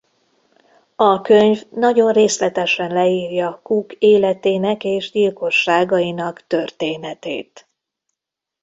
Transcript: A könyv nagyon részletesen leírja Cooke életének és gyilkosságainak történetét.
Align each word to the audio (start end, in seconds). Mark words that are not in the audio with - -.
A 0.95 1.21
könyv 1.21 1.67
nagyon 1.71 2.11
részletesen 2.13 2.93
leírja 2.93 3.59
Cooke 3.63 3.95
életének 3.99 4.83
és 4.83 5.11
gyilkosságainak 5.11 6.47
történetét. 6.47 7.67